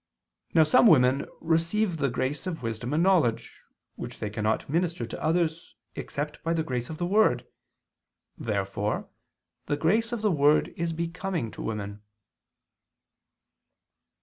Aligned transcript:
Now 0.55 0.63
some 0.63 0.87
women 0.87 1.27
receive 1.41 1.97
the 1.97 2.09
grace 2.09 2.47
of 2.47 2.63
wisdom 2.63 2.91
and 2.91 3.03
knowledge, 3.03 3.61
which 3.97 4.17
they 4.17 4.31
cannot 4.31 4.67
minister 4.67 5.05
to 5.05 5.23
others 5.23 5.75
except 5.93 6.41
by 6.43 6.53
the 6.55 6.63
grace 6.63 6.89
of 6.89 6.97
the 6.97 7.05
word. 7.05 7.45
Therefore 8.35 9.11
the 9.67 9.77
grace 9.77 10.11
of 10.11 10.23
the 10.23 10.31
word 10.31 10.69
is 10.75 10.91
becoming 10.91 11.51
to 11.51 11.61
women. 11.61 12.01